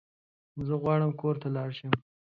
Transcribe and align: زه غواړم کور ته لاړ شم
زه 0.65 0.73
غواړم 0.81 1.11
کور 1.21 1.35
ته 1.41 1.47
لاړ 1.55 1.69
شم 1.77 1.91